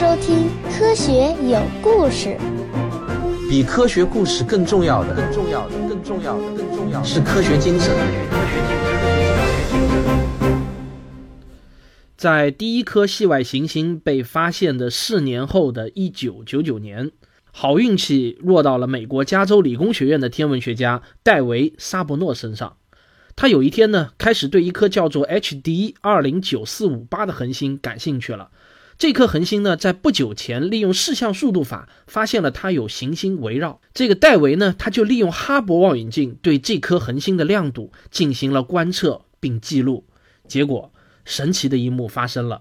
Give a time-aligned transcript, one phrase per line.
[0.00, 0.46] 收听
[0.78, 1.12] 《科学
[1.46, 2.30] 有故事》。
[3.50, 7.94] 比科学故事更重要的，更重要的，更重要的，更重要的是科学精神。
[12.16, 17.10] 在第一颗系外行星被发现的四年后的一九九九年，
[17.52, 22.78] 好运气落到了美国加州理工学院的天文学家戴维·沙伯诺身上。
[23.36, 28.48] 他有一天呢，开始对一颗叫做 HD 二零九四五八的恒星感兴趣了。
[29.00, 33.80] 这颗恒星呢，在不久前利用视像速度法发现了它有行星围绕。
[33.94, 40.04] 这个戴维呢，他就利用哈勃望远镜对这颗恒星的亮度进行了观测并记录。
[40.46, 40.92] 结果，
[41.24, 42.60] 神奇的一幕发生了。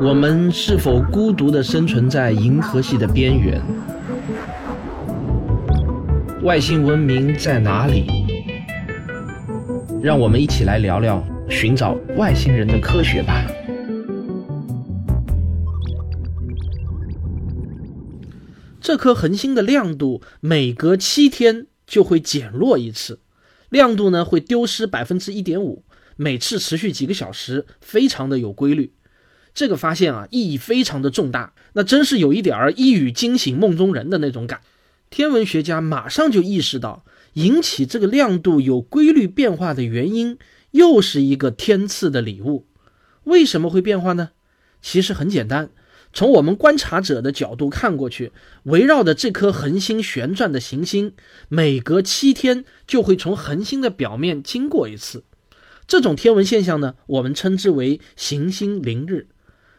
[0.00, 3.62] 我们是否孤独地生存在银河系的边缘？
[6.42, 8.04] 外星文明在哪里？
[10.02, 13.46] 让我们一起来聊聊寻找外星人的科学吧。
[18.88, 23.20] 这颗恒星的亮度每隔七天就会减弱一次，
[23.68, 25.84] 亮度呢会丢失百分之一点五，
[26.16, 28.94] 每次持续几个小时，非常的有规律。
[29.52, 34.62] 这个发现啊意义非常的重大，那真是有一点儿一语惊醒梦中人的那种感。
[35.10, 37.04] 天文学家马上就意识到。
[37.34, 40.38] 引起这个亮度有规律变化的原因，
[40.70, 42.66] 又是一个天赐的礼物。
[43.24, 44.30] 为什么会变化呢？
[44.80, 45.68] 其实很简单，
[46.12, 48.32] 从我们观察者的角度看过去，
[48.64, 51.12] 围绕着这颗恒星旋转的行星，
[51.48, 55.24] 每隔七天就会从恒星的表面经过一次。
[55.86, 59.28] 这种天文现象呢，我们称之为行星凌日。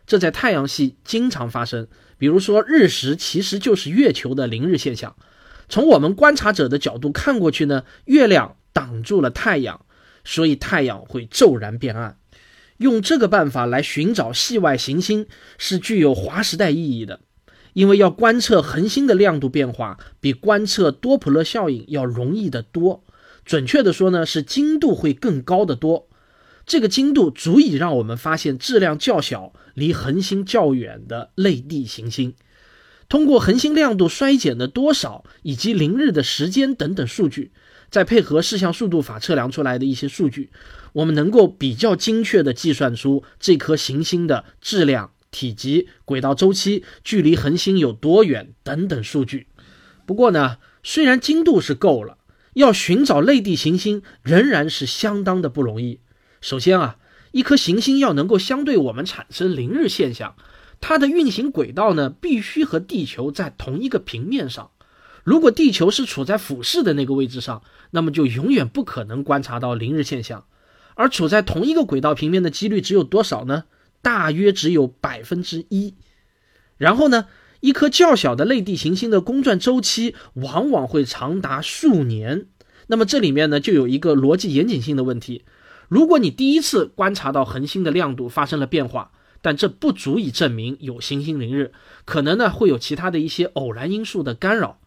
[0.08, 5.16] 这在太阳系经常发生，比如说日食其实就是月球的凌日现象。
[5.68, 9.86] 从我们观察者的角度看过去呢，月亮挡住了太阳，
[10.24, 12.18] 所以太阳会骤然变暗。
[12.80, 15.28] 用这个办法来寻找系外行星
[15.58, 17.20] 是具有划时代意义的，
[17.74, 23.04] 因为要观测恒星的亮度变化，比观测多普勒效应要容易得多。
[23.46, 26.08] 准确的说呢，是精度会更高的多。
[26.66, 32.34] 这个精度足以让我们发现质量较小、离恒星较远的类地行星。
[33.10, 37.52] 通过恒星亮度衰减的多少以及凌日的时间等等数据，
[37.90, 40.50] 再配合视像速度法测量出来的一些数据，
[40.94, 49.48] 我们能够比较精确地计算出这颗行星的质量、体积、轨道周期、距离恒星有多远等等数据。
[50.06, 52.18] 不过呢，虽然精度是够了，
[52.54, 56.00] 要寻找类地行星仍然是相当的不容易。
[56.42, 56.98] 首先啊，
[57.32, 60.36] 一颗行星要能够相对我们产生凌日现象。
[60.82, 64.72] 它的运行轨道呢，必须和地球在同一个平面上。
[65.24, 70.46] 如果地球是处在俯视的那个位置上，那么就永远不可能观察到凌日现象。
[70.96, 73.66] 而处在同一个轨道平面的几率只有多少呢？
[74.02, 75.94] 大约只有百分之一。
[76.78, 77.28] 然后呢，
[77.60, 82.48] 一颗较小的类地行星的公转周期往往会长达数年。
[82.88, 85.44] 那么这里面呢，就有一个逻辑严谨性的问题：
[85.88, 91.72] 如果你第一次观察到恒星的亮度发生了变化，但这不足以证明有行星凌日，
[92.06, 94.80] 可能呢会有其他的一些偶然因素的干扰。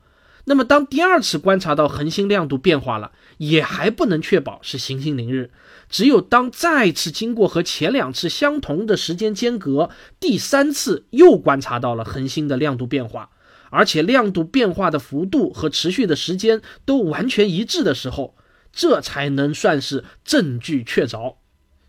[0.44, 5.50] 那么当第二次观察到恒星亮度变化了，也还不能确保是行星凌日。
[5.88, 13.30] 只有当再次经过和前两次相同的时间间隔，第三次又观察到了恒星的亮度变化，
[13.70, 18.34] 而且亮度变化的幅度和持续的时间都完全一致的时候，
[18.72, 21.36] 这才能算是证据确凿。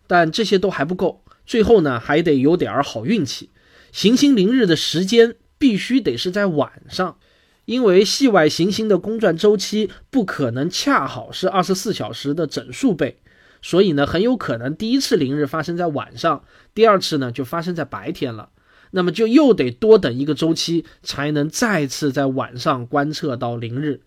[0.06, 1.24] 但这些都还不够。
[1.46, 3.50] 最后呢，还得有点好运气。
[3.91, 7.18] 行星凌日的时间必须得是在晚上，
[7.66, 13.19] 因为系外行星的公转周期不可能恰好是二十四小时的整数倍，
[13.62, 18.50] 所以呢，很有可能第一次凌日发生在晚上，第二次呢就发生在白天了。
[18.91, 24.02] 那么就又得多等一个周期，才能再次在晚上观测到凌日。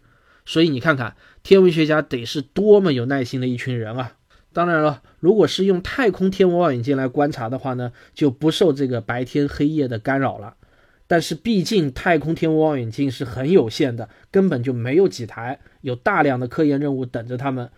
[0.45, 4.13] 所以你看看，天文学家得是多么有耐心的一群人啊！
[4.53, 10.56] 当然了，如果是用太空天文望远镜来观察的话呢，就不受这个白天黑夜的干扰了。
[11.07, 17.71] 但是毕竟太空天文望远镜是很有限的，根本就没有几台，有大量的科研任务等着他们。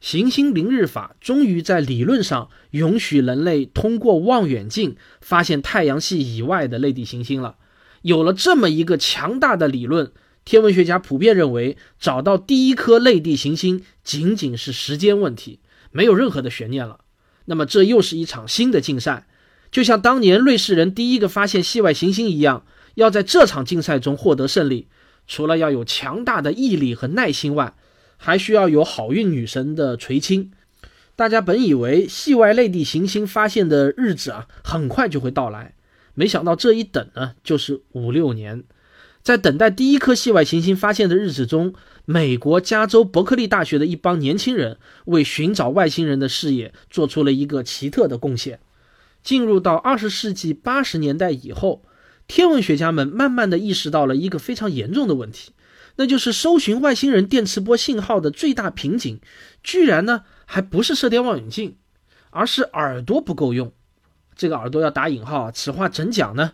[0.00, 7.56] 行星凌日法终于在理论上允许人类通过望远镜发现太阳系以外的类地行星了。
[8.02, 10.12] 有了这么一个强大的理论，
[10.44, 15.60] 天文学家普遍认为找到第一颗类地行星仅仅是时间问题。
[15.90, 16.98] 没有任何的悬念了，
[17.46, 19.26] 那么这又是一场新的竞赛，
[19.70, 24.88] 就像当年瑞士人第一个发现系外行星一样，要在这场竞赛中获得胜利，
[25.26, 27.74] 除了要有强大的毅力和耐心外，
[28.16, 30.52] 还需要有好运女神的垂青。
[31.16, 35.74] 大家本以为系外类地行星发现的日子啊很快就会到来，
[36.14, 38.64] 没想到这一等呢，就是五六年。
[39.22, 41.72] 在等待第一颗系外行星发现的日子中，
[42.04, 44.76] 美国加州伯克利大学的一帮年轻人
[45.06, 48.60] 为寻找外星人的事业做出了一个奇特的贡献。
[49.22, 51.82] 进入到二十世纪八十年代以后，
[52.26, 55.52] 天文学家们慢慢的意识到了一个非常严重的问题，
[55.96, 59.20] 那就是搜寻外星人电磁波信号的最大瓶颈，
[59.62, 61.76] 居然呢还不是射电望远镜，
[62.30, 63.72] 而是耳朵不够用。
[64.36, 66.52] 这个耳朵要打引号啊，此话怎讲呢？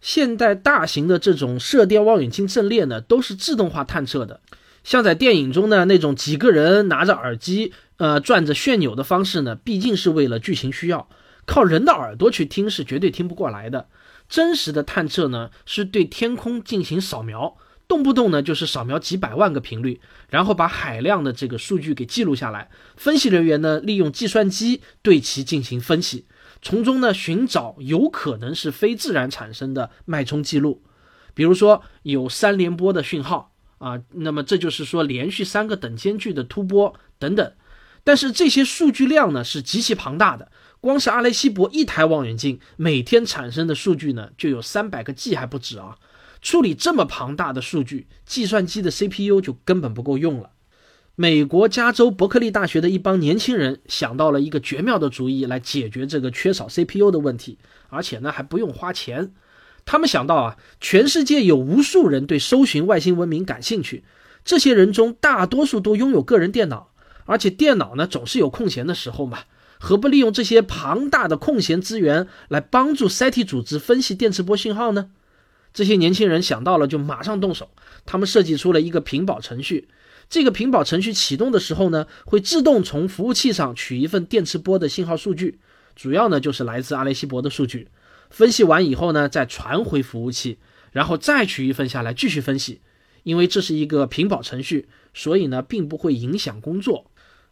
[0.00, 4.40] 现代大型的这种射电望远镜阵列呢，都是自动化探测的，
[4.82, 11.06] 像在电影中呢那种几个人拿着耳机，呃，转着旋钮的方式呢，毕竟是为了剧情需要，
[11.44, 13.88] 靠人的耳朵去听是绝对听不过来的。
[14.30, 17.56] 真实的探测呢，是对天空进行扫描，
[17.88, 26.26] 动不动呢就是扫描几百万个频率，然后把海量的这个数据给记录下来，分析人员呢利用计算机对其进行分析。
[26.62, 30.82] 从中呢寻找有可能是非自然产生的脉冲记录，
[31.34, 37.52] 比如说有三连波的讯号啊，那么这就是说连续三个等间距的突波等等。
[38.02, 40.50] 但是这些数据量呢是极其庞大的，
[40.80, 45.96] 光是阿雷西博一台望远镜每天产生的数据呢就有三百个 G 还不止啊！
[46.40, 50.52] 处理这么庞大的数据，计算机的 CPU 就根本不够用了。
[51.14, 57.58] 美国加州伯克利大学的一帮年轻人想到了一个绝妙的主意来解决这个缺少 CPU 的问题，
[57.90, 59.34] 而且呢还不用花钱。
[59.84, 64.04] 他们想到啊，全世界有无数人对搜寻外星文明感兴趣，
[64.46, 66.92] 这些人中大多数都拥有个人电脑，
[67.26, 69.40] 而且电脑呢总是有空闲的时候嘛，
[69.82, 75.10] 何不利用这些庞大的空闲资源来帮助 SET 组织分析电磁波信号呢？
[75.72, 77.70] 这些年轻人想到了就马上动手，
[78.04, 79.88] 他们设计出了一个屏保程序。
[80.28, 85.58] 这个屏保程序启动的时候呢，会自动从服务器上取一份电磁波的信号数据，
[85.96, 87.88] 主要呢就是来自阿雷西博的数据。
[88.28, 90.58] 分析完以后呢，再传回服务器，
[90.92, 92.80] 然后再取一份下来继续分析。
[93.22, 97.10] 因为这是一个屏保程序，所以呢并不会影响工作。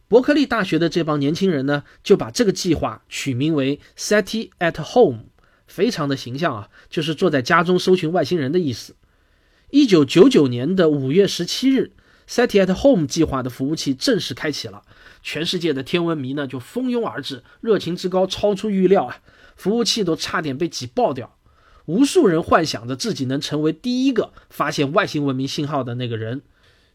[0.09, 5.27] 伯克利大学的这帮年轻人呢，就把这个计划取名为 SETI at Home，
[5.67, 8.95] 非常的形象啊，就是坐在家中搜寻外星人的意思。
[9.69, 11.93] 一九九九年的五月十七日。
[12.27, 14.83] SETI at Home 计划的服务器正式开启了，
[15.23, 19.17] 全世界的天文迷呢就蜂拥而至，热情之高超出预料啊！
[19.55, 21.35] 服务器都差点被挤爆掉，
[21.85, 26.43] 无数人幻想着自己能成为第一个发现外星文明信号的那个人。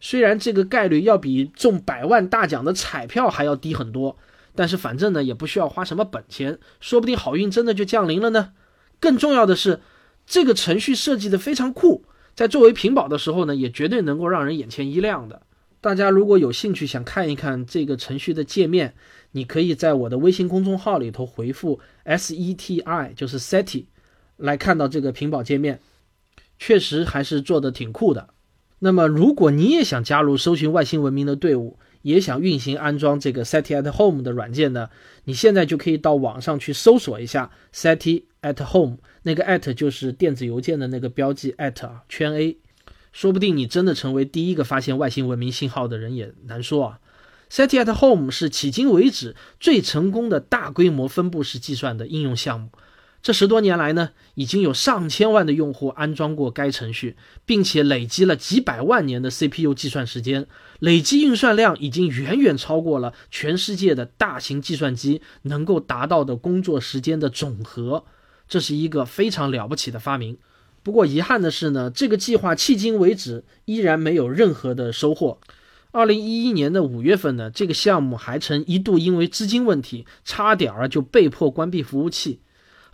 [0.06, 4.18] 虽然这个概率要比中百万大奖的彩票还要低很多，
[4.54, 8.52] 但是反正呢也不需要花什么本钱，说不定好运真的就降临了呢。
[9.00, 9.80] 更重要的是，
[10.26, 12.04] 这个程序设计的非常酷。
[12.34, 15.40] 在作为屏保的时候呢，也绝对能够让人眼前一亮的。
[15.80, 18.94] 大家如果有兴趣想看一看这个程序的界面，
[19.32, 23.86] 你可以在我的微信公众号里头回复 S E T I，就是 SETI，
[24.36, 25.80] 来看到这个屏保界面，
[26.58, 28.33] 确实还是做的挺酷的。
[28.84, 34.90] 那么，如果你也想加入搜寻外星文明的队伍，也想运行安装这个 SETI at Home 的软件呢，
[35.25, 42.58] 你现在就可以到网上去搜索一下 SETI at Home，那个 at 就是电子邮件的那个标记 at 圈 A，
[43.10, 46.98] 说不定你真的成为第一个发现外星文明信号的人也难说啊。
[47.50, 52.69] SETI at Home 是迄今为止最成功的大规模分布式计算的应用项目。
[53.24, 57.16] 这十多年来呢，已经有上千万的用户安装过该程序，
[57.46, 60.46] 并且累积了几百万年的 CPU 计算时间，
[60.78, 68.04] 累积运算量已经远远超过了全世界的大型计算机能够达到的工作时间的总和。
[68.46, 70.36] 这是一个非常了不起的发明。
[70.82, 75.38] 不过遗憾的是呢，这个计划迄今为止依然没有任何的收获。
[75.93, 82.40] 二零一一年的五月份呢，这个项目还曾一度因为资金问题，差点儿就被迫关闭服务器。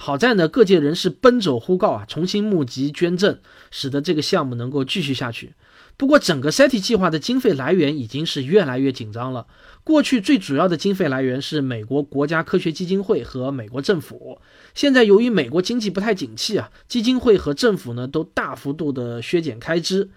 [0.02, 3.36] 好在呢，各界人士奔走呼告啊，重新募集捐赠，
[3.70, 5.52] 使得这个项目能够继续下去。
[5.98, 9.46] 不过，整个 SETI 计划的经费来源已经是越来越紧张了。
[9.84, 14.40] 过去最主要的经费来源是美国国家科学基金会和美国政府。
[14.74, 20.08] 现在由于美国经济不太景气啊，基金会和政府呢都大幅度的削减开支。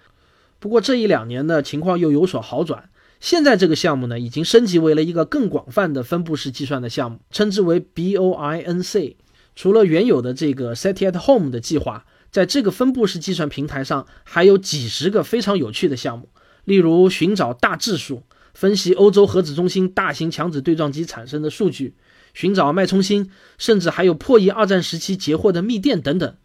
[0.59, 2.89] 不过这一两年呢，情况又有所好转。
[3.19, 9.15] 现在这个项目呢，已经升级为了一个更广泛的分布式计算的项目，称之为 BOINC。
[9.55, 16.29] 除了原有的这个 SETI at Home 的计划，在这个分布式计算平台上，还有几十个非常有趣的项目，
[16.63, 21.95] 例如寻找大质数、分析欧洲核子中心大型强子对撞机产生的数据、
[22.33, 23.29] 寻找脉冲星，
[23.59, 26.35] 甚至还有破译二战时期截获的密电等等。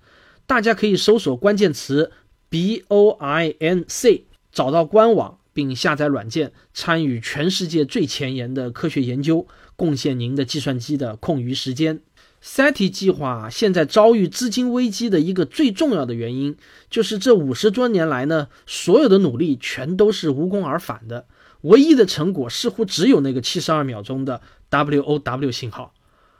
[0.46, 2.12] 大家可以搜索关键词
[2.50, 4.22] BOINC，
[4.52, 9.46] 找到官网并下载软件，参与全世界最前沿的科学研究，
[9.76, 12.00] 贡献您的计算机的空余时间。
[12.42, 16.56] SETI 计划现在遭遇资金危机的一个最重要的原因，
[16.88, 21.26] 就是这五十多年来呢，所有的努力全都是无功而返的，
[21.62, 24.40] 唯一的成果似乎只有那个七十二秒钟的
[24.70, 25.92] WOW 信号。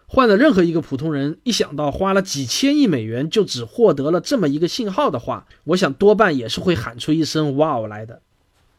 [0.07, 8.23] 换了任何一个普通人，一想到花了几千亿美元就只获得了这么一个信号的话，我想多半也是会喊出一声“哇哦”来的。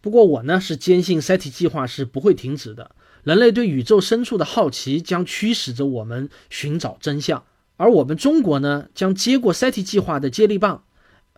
[0.02, 2.92] 不过我呢是坚信 SETI 计划是不会停止的。
[3.30, 7.44] 人类对宇宙深处的好奇将驱使着我们寻找真相，
[7.78, 10.84] 而我们中国呢将接过 SETI 计划的接力棒。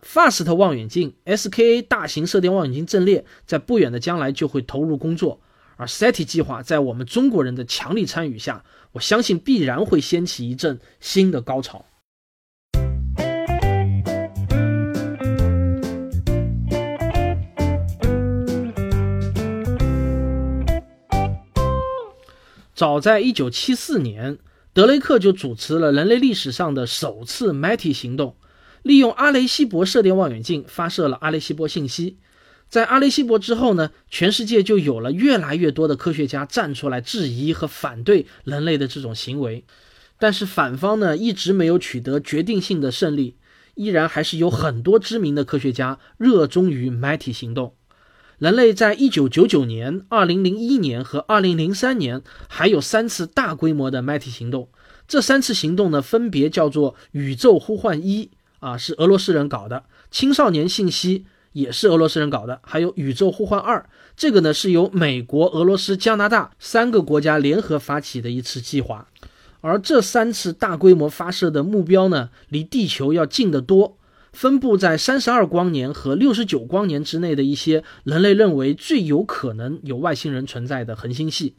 [0.00, 5.42] FAST 望远镜、SKA 大型射电望远镜阵列在不远的将来就会投入工作，
[5.76, 11.84] 而 SETI 计划在我们中国人的强力参与下，我相信必然会掀起一阵新的高潮。
[22.82, 24.38] 早在1974年，
[24.72, 28.34] 德雷克就主持了人类历史上的首次 MITI 行动，
[28.82, 32.16] 利用阿雷西博射电望远镜发射了阿雷西博信息。
[32.68, 39.64] 在阿雷西博之后呢，全世界就有了越来越多的科学家站出来质疑和反对人类的这种行为。
[40.18, 43.36] 但是反方呢，一直没有取得决定性的胜利，
[43.76, 47.76] 依然还是有很多知名的科学家热衷于 MITI 行动。
[48.42, 54.68] 人类在一九九九年、二零零一年和二零零三年还有三次大规模的 MITI 行动。
[55.06, 69.06] 这三次行动呢，分别叫做“宇宙呼唤一”啊，是俄罗斯人搞的；“青少年信息”也是俄罗斯人搞的；还有“宇宙呼唤二”，这个呢是由美国、俄罗斯、加拿大三个国家联合发起的一次计划。
[69.60, 73.96] 而这三次大规模发射的目标呢，离地球要近得多。
[74.32, 81.54] 分布在三十二光年和六十九光年之内的一些人类认为最有可能有外星人存在的恒星系，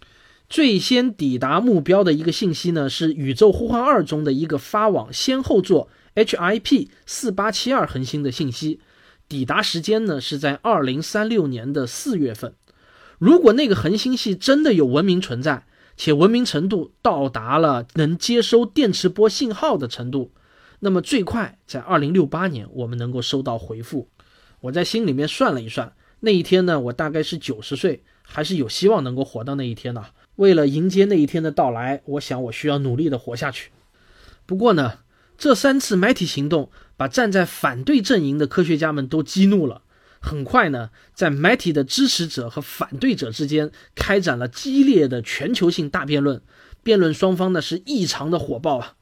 [0.50, 8.80] 最先抵达目标的一个信息呢，是宇宙呼唤二中的一个发往先后座 HIP 四八七二恒星的信息，
[9.30, 12.56] 抵达时间呢是在二零三六年的四月份。
[13.20, 15.66] 如果那个恒星系真的有文明存在，
[15.96, 20.32] 且文明程度到达了能接收电磁波信号的程度。
[20.86, 24.10] 那么最快在二零六八年，我们能够收到回复。
[24.60, 30.04] 我在心里面算了一算，那一天呢，我大概是九十岁，还是有希望能够活到那一天的。
[30.36, 33.72] 为了迎接那一天的到来，我想我需要努力的活下去。
[34.46, 35.00] 不过呢，
[35.38, 39.84] 这三次 MITI 行动把站在反对阵营的科学家们都激怒了。
[40.20, 46.42] 很快呢，在 MITI 的支持者和反对者之间开展了激烈的全球性大辩论，
[46.84, 48.96] 辩论双方呢是异常的火爆啊。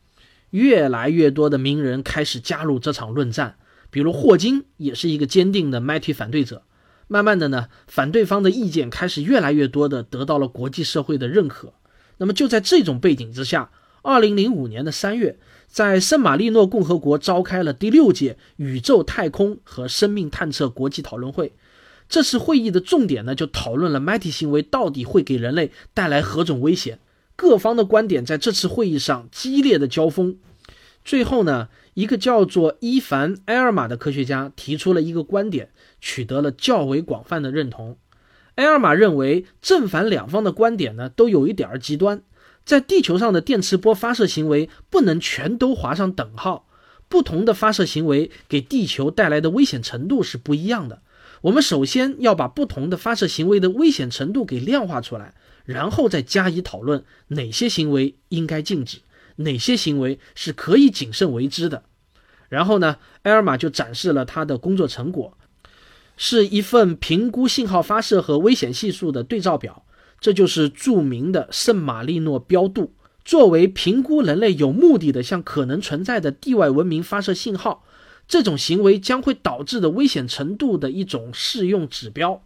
[0.51, 3.57] 越来越多的名人开始加入这场论战，
[3.89, 6.63] 比如霍金也是一个坚定的 MIT 反对者。
[7.07, 11.73] 慢慢的呢，反对方的意见开始越来越多的得到了国际社会的认可。
[12.19, 21.53] 那么就在这种背景之下，二零零五年的三月，在圣马力诺共和国召开了第六届宇宙太空和生命探测国际讨论会。
[22.07, 26.99] 这次会议的重点呢，就讨论了 MIT 行为到底会给人类带来何种危险。
[27.41, 30.37] 各方的观点在这次会议上激烈的交锋，
[31.03, 37.97] 最后呢，一个叫做伊凡·埃尔玛的科学家提出了一个观点，取得了较为广泛的认同。
[38.57, 42.21] 埃尔玛认为，正反两方的观点呢，都有一点儿极端。
[42.63, 46.67] 在地球上的电磁波发射行为不能全都划上等号，
[47.09, 51.01] 不同的发射行为给地球带来的危险程度是不一样的。
[51.41, 55.33] 我们首先要把不同的发射行为的危险程度给量化出来。
[55.71, 58.99] 然后再加以讨论，哪些行为应该禁止，
[59.37, 61.83] 哪些行为是可以谨慎为之的。
[62.49, 65.37] 然后呢，埃尔玛就展示了他的工作成果，
[66.17, 69.85] 是一份评估信号发射和危险系数的对照表，
[70.19, 77.85] 这就是著名的圣马力诺标度，作为评估人类有目的的向可能存在的地外文明发射信号，
[78.27, 82.43] 这种行为将会导致的危险程度的一种适用指标。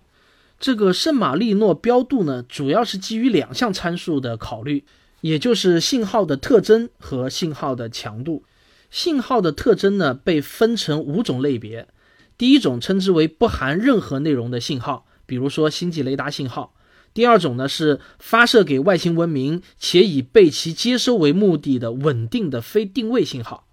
[0.59, 4.83] 这个圣马力诺标度呢，主要是基于两项参数的考虑，
[5.21, 8.43] 也就是信号的特征和信号的强度。
[8.89, 11.88] 信号的特征呢，被分成五种类别。
[12.38, 16.74] 第一种称之为不含任何内容的信号，比如说星际雷达信号。
[17.13, 23.64] 第二种呢，是发射给外星文明且以被其接收为目的的稳定的非定位信号。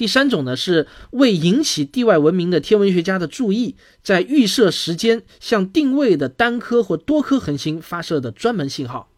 [0.00, 9.10] 第三种呢，是为引起地外文明的天文学家的注意，在预设时间向定位的单颗或多颗恒星发射的专门信号。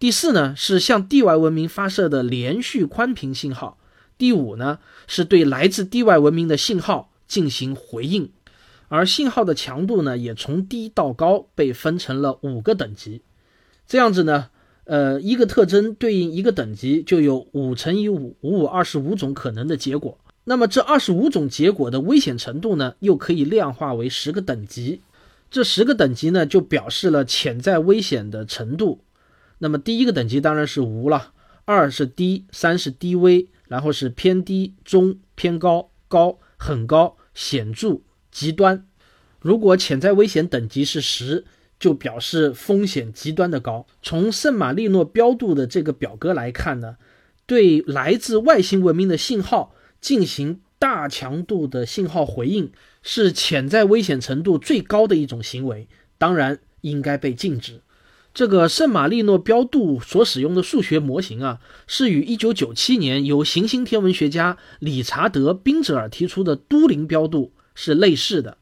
[0.00, 3.78] 第四呢，是向地外文明发射的连续宽频信号。
[4.18, 8.32] 第五呢，是对来自地外文明的信号进行回应。
[8.88, 13.22] 而信号的强度呢，也从低到高被分成了五个等级。
[13.86, 14.50] 这样子呢。
[14.90, 20.18] 呃，一个特征对应一个等级，就有五乘以五，五五二十五种可能的结果。
[20.42, 25.02] 那么这二十五种结果的危险程度呢，又可以量化为十个等级。
[25.48, 29.04] 这十个等级呢，就表示了潜在危险的程度。
[29.58, 38.00] 那么第一个等级当然是无了，二是低，三是低危，然后是偏低、中、偏高、高、很高、显著、
[38.32, 38.84] 极端。
[39.38, 41.44] 如果潜在危险等级是十，
[41.80, 43.86] 就表示风险极端的高。
[44.02, 46.96] 从圣马力诺标度的这个表格来看呢，
[47.46, 52.70] 对来自外星文明的信号进行大强度的信号回应，
[53.02, 57.80] 是潜在危险程度最高的一种行为，当然应该被禁止。
[58.32, 61.58] 这个圣马力诺标度所使用的数学模型啊，
[61.88, 68.58] 是与1997年由行星天文学家理查德·宾泽尔提出的都灵标度是类似的。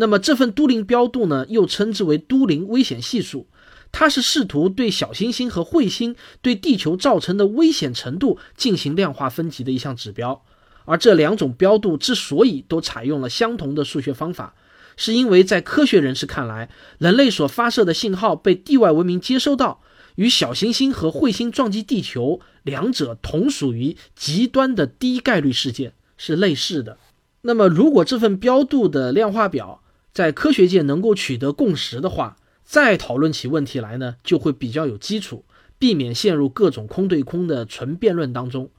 [0.00, 3.48] 那么这份都灵标度呢，又称之为都灵危险系数，
[3.90, 10.44] 它是试图对小行星和彗星对地球造成的危险程度进行量化分级的一项指标。
[10.84, 14.54] 而这两种标度之所以都采用了相同的数学方法。
[14.96, 19.80] 是因为在科学人士看来，人类所发射的信号被地外文明接收到，
[20.14, 26.98] 与小行星和彗星撞击地球两者同属于极端的低概率事件，是类似的。
[27.42, 35.44] 那么，如果这份标度的量化表在科学界能够取得共识的话，再讨论起问题来呢，就会比较有基础，
[35.78, 38.70] 避免陷入各种空对空的纯辩论当中。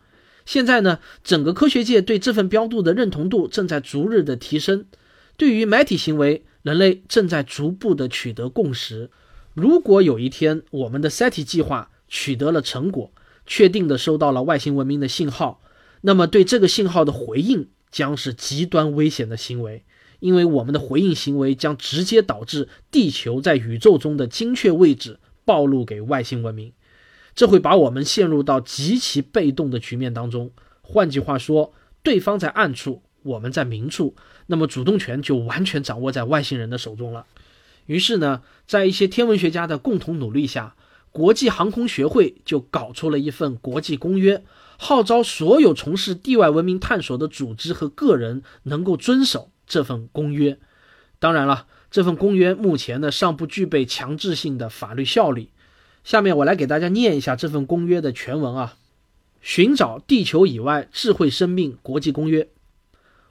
[0.46, 4.86] 现在呢，整个科学界对这份标度的认同度正在逐日的提升。
[5.38, 9.10] 对于埋体行为，人类正在逐步的取得共识。
[9.54, 13.12] 如果有一天我们的 SETI 计划取得了成果，
[13.46, 15.62] 确定的收到了外星文明的信号，
[16.02, 19.84] 那么对这个信号的回应将是极端危险的行为，
[20.20, 26.74] 因为我们的回应行为将直接导致地球在宇宙中的精确位置暴露给外星文明，
[27.36, 30.52] 这会把我们陷入到极其被动的局面当中。
[30.82, 33.02] 换句话说，对方在暗处。
[33.22, 34.16] 我们在明处，
[34.48, 37.26] 那么主动权就完全掌握在外星人的手中了。
[37.86, 40.78] 于是呢，在一些天文学家的共同努力下，
[41.12, 44.42] 国际航空学会就搞出了一份国际公约，
[44.78, 50.60] 号召所有从事地外文明探索的组织和个人能够遵守这份公约。
[51.20, 55.52] 当然了，这份公约目前呢尚不具备强制性的法律效力。
[56.04, 58.76] 下面我来给大家念一下这份公约的全文啊：
[59.42, 62.50] 寻找地球以外智慧生命国际公约。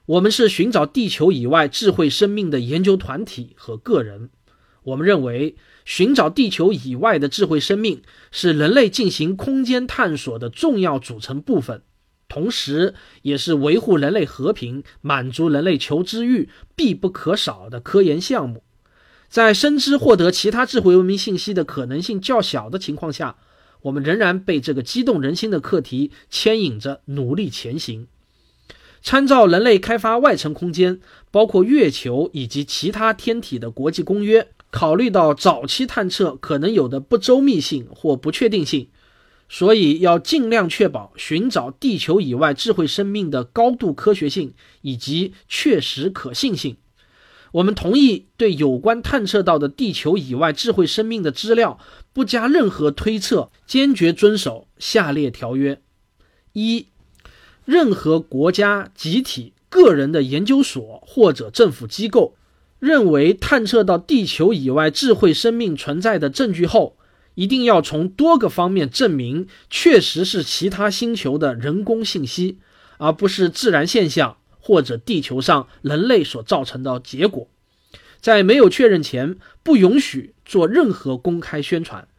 [0.05, 4.29] 我们是寻找地球以外智慧生命的研究团体和个人。
[4.83, 11.83] 我们认为，寻找地球以外的智慧生命是人类进行空间探索的重要组成部分，
[12.29, 18.63] 同时也是维护人类和平、满足人类求知欲必不可少的科研项目。
[19.27, 23.35] 在深知获得其他智慧文明信息的可能性较小的情况下，
[23.81, 28.07] 我们仍然被这个激动人心的课题牵引着努力前行。
[29.01, 30.99] 参照人类开发外层空间，
[31.31, 38.89] 包括月球以及其他天体的国际公约，考虑到早期探测可能有的不周密性或不确定性，
[39.49, 46.77] 所以要尽量确保寻找地球以外智慧生命的高度科学性以及确实可信性。
[47.53, 51.79] 我们同意对有关探测到的地球以外智慧生命的资料
[52.13, 55.81] 不加任何推测，坚决遵守下列条约：
[56.53, 56.85] 一。
[57.65, 62.35] 任何国家、集体、个人的研究所或者政府机构，
[62.79, 66.97] 认为探测到地球以外智慧生命存在的证据后，
[67.39, 72.57] 一定要从多个方面证明确实是其他星球的人工信息，
[72.97, 77.47] 而不是自然现象或者地球上人类所造成的结果。
[78.19, 82.09] 在没有确认前，不允许做任何公开宣传。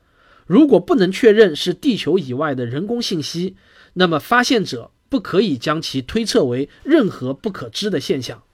[0.47, 3.57] 如果不能确认是地球以外的人工信息，
[3.93, 4.91] 那么发现者。
[5.11, 8.45] 不可以将其推测为任何不可知的现象。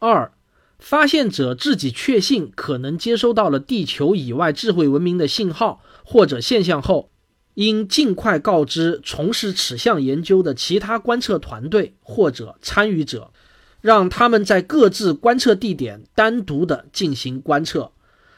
[0.00, 0.32] 二，
[0.78, 7.10] 发现者自己确信可能接收到了地球以外智慧文明的信号或者现象后，
[7.54, 13.32] 应尽快告知从事此项研究的其他观测团队或者参与者，
[13.80, 17.90] 让他们在各自观测地点单独的进行观测，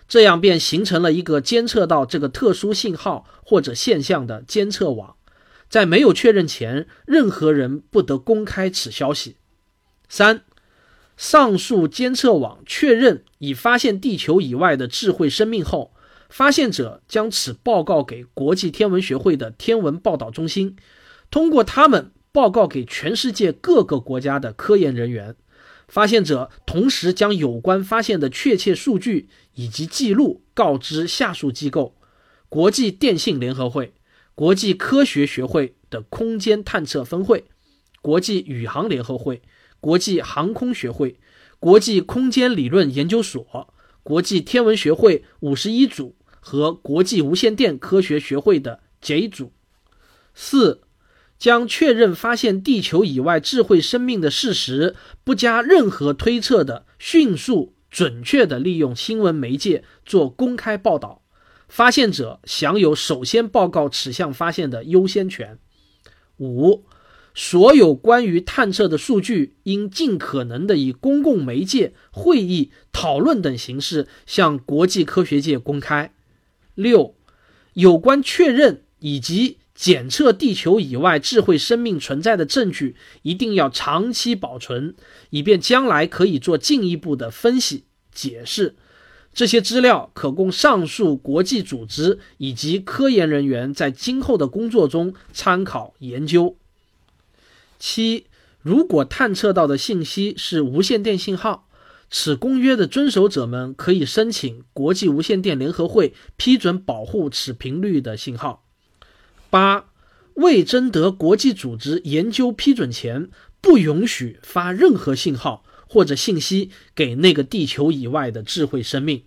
[0.08, 5.16] 这样便形成了一个监测到这个特殊信号或者现象的监测网。
[5.68, 9.36] 在没有确认前，任何人不得公开此消息。
[10.08, 10.42] 三，
[11.20, 15.92] 上述监测网确认已发现地球以外的智慧生命后，
[16.30, 20.76] 发现者将此报告给国际天文学会的天文报道中心，
[21.30, 25.36] 通过他们报告给全世界各个国家的科研人员。
[25.86, 31.96] 发现者同时将有关发现的确切数据以及记录告知下述机构。
[32.48, 33.92] 国际电信联合会、
[34.34, 37.44] 国际科学学会的空间探测分会、
[38.00, 39.42] 国际宇航联合会、
[39.80, 41.18] 国际航空学会、
[41.58, 49.52] 国际空间理论研究所、国际天文学会五十一组和国际无线电科学学会的 J 组。
[50.34, 50.82] 四。
[51.38, 61.22] 将确认发现地球以外智慧生命的事实，不加任何推测的迅速、准确地利用新闻媒介做公开报道，
[61.66, 65.58] 发现者享有首先报告此项发现的优先权。
[66.36, 66.84] 五，
[67.34, 76.12] 所有关于探测的数据应尽可能的以公共媒介、会议、讨论等形式向国际科学界公开。
[76.74, 77.14] 六，
[77.74, 79.58] 有关确认以及。
[79.72, 84.94] 检测地球以外智慧生命存在的证据一定要长期保存，
[85.30, 88.76] 以便将来可以做进一步的分析解释。
[89.32, 96.56] 这些资料可供上述国际组织以及科研人员在今后的工作中参考研究。
[97.80, 98.26] 七，
[98.60, 101.66] 如果探测到的信息是无线电信号，
[102.10, 108.66] 此公约的遵守者们可以申请国际无线电联合会批准保护此频率的信号。
[109.48, 109.86] 八，
[110.34, 119.24] 未征得国际组织研究批准前，不允许发任何信号或者信息给那个地球以外的智慧生命。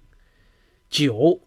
[0.90, 1.42] 九，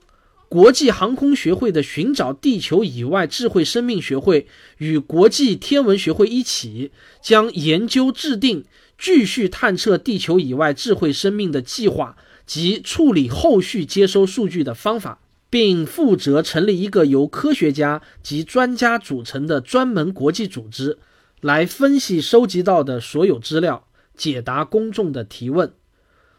[0.48, 4.46] 国际航空学会的寻找地球以外智慧生命学会
[4.78, 8.64] 与国际天文学会一起，将研究制定
[8.98, 15.20] 继续探测地球以外智慧生命的计划及处理后续接收数据的方法。
[15.48, 20.98] 并负责成立一个由科学家及专家组成的专门国际组织，
[21.40, 25.72] 来分析收集到的所有资料，解答公众的提问。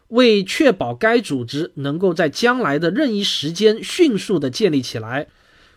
[0.08, 5.28] 为确保该组织能够在将来的任意时间迅速地建立起来，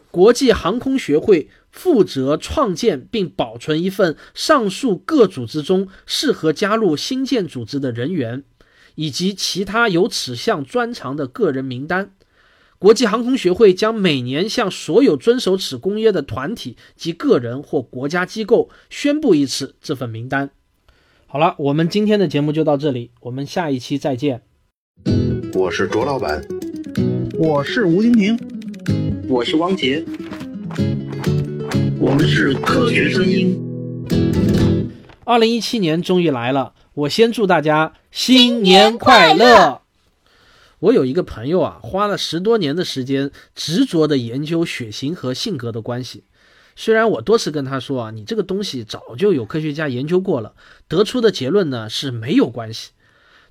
[0.09, 8.43] 国际航空学会负责创建并保存一份上述各组织中适合加入新建组织的人员，
[8.95, 12.13] 以及其他有此项专长的个人名单。
[12.79, 20.49] 国际航空学会将每年向所有遵守此公约的团体及个人或国家机构宣布一次这份名单。
[21.33, 24.41] 好了，我们今天的节目就到这里，我们下一期再见。
[25.53, 26.45] 我是卓老板，
[27.39, 28.37] 我是吴婷婷，
[29.29, 30.03] 我是汪杰，
[31.97, 33.57] 我们是科学声音。
[35.23, 39.83] 二零一七年终于来了，我先祝大家新年快乐。
[40.79, 46.25] 我有一个朋友啊，花了十多年的时间，执着的研究血型和性格的关系。
[46.75, 50.53] 虽然我多次跟他说啊，你这个东西早就有科学家研究过了，
[50.87, 52.91] 得出的结论呢是没有关系。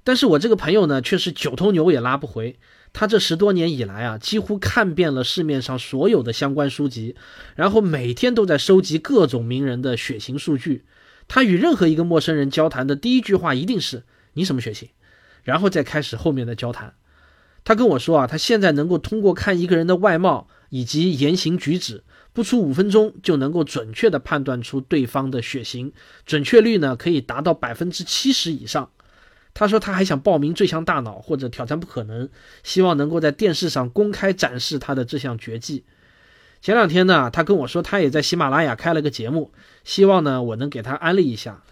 [0.02, 2.59] 但是我这个朋友呢，却是九头牛也拉不回。
[2.92, 7.14] 他这十多年以来啊，几乎看遍了市面上所有的相关书籍，
[7.54, 10.85] 然后每天都在收集各种名人的血型数据。
[11.28, 14.02] 他与任何一个陌生人交谈的第一句话一定是
[14.35, 14.88] “你什么血型”，
[15.44, 16.94] 然后再开始后面的交谈。
[17.62, 25.92] 他跟我说啊，他现在能够通过看一个人的外貌以及言行举止，不出五分钟就能够准确的判断出对方的血型，
[26.24, 28.90] 准确率呢可以达到百分之七十以上。
[29.52, 32.28] 他说他还想报名《最强大脑》或者《挑战不可能》，
[32.62, 35.84] 希望能够在电视上公开展示他的这项绝技。
[36.62, 39.50] 前两天呢，他跟我说他也在喜马拉雅开了个节目，
[39.82, 41.62] 希望呢我能给他安利一下。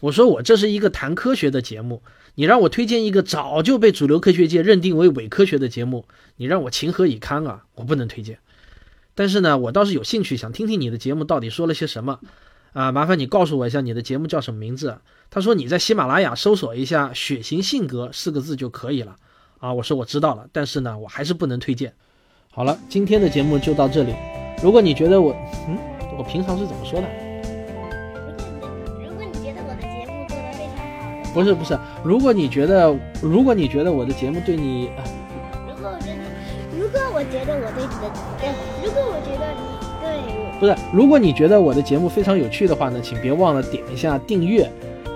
[0.00, 2.02] 我说我这是一个谈科学的节目。
[2.34, 7.64] 你让我推荐一个早就被主流科学界认定为伪科学的节目，你让我情何以堪啊！
[7.74, 8.38] 我不能推荐。
[9.14, 12.20] 但是呢，我倒是有兴趣想听听你的节目到底说了些什么
[12.72, 12.90] 啊！
[12.92, 14.98] 麻烦你告诉我一下你的节目叫什么名字？
[15.30, 19.16] 他说你在喜马拉雅搜索一下“血型性格”四个字就可以了
[19.58, 19.72] 啊！
[19.72, 21.92] 我说我知道了，但是呢，我还是不能推荐。
[22.50, 24.14] 好了，今天的节目就到这里。
[24.62, 25.34] 如果你觉得我，
[25.68, 25.76] 嗯，
[26.16, 27.06] 我平常是怎么说的？
[28.98, 30.76] 如果你觉得我的节目做得非常
[31.24, 34.90] 好不是不是，如果你觉得，如果你觉得我的节目对你，
[36.92, 38.52] 果我觉得我对你的，对，
[38.84, 39.60] 如果我觉得你
[40.00, 40.04] 对
[40.36, 44.70] 我，不是，如果你觉得我的节目非常有趣的话呢，请别忘了点一下订阅。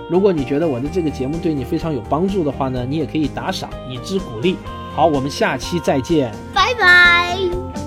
[0.09, 4.57] 如果你觉得我的这个节目对你非常有帮助的话呢，你也可以打赏以资鼓励。
[4.95, 7.86] 好，我们下期再见，拜拜。